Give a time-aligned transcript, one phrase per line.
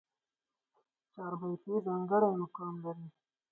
[1.13, 3.07] چاربېتې ځانګړی مقام لري.